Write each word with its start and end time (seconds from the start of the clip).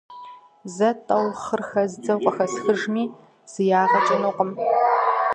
Зэ-тӀэу 0.75 1.27
хъыр 1.41 1.61
хэздзэу 1.69 2.19
къыхэсхыжми 2.23 3.03
зы 3.51 3.63
ягъэ 3.81 3.99
кӀынукъым… 4.05 4.49